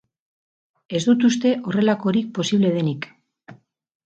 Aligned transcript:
Ez 0.99 1.01
dut 1.09 1.25
uste 1.29 1.51
horrelakorik 1.73 2.33
posible 2.39 2.73
denik. 2.79 3.07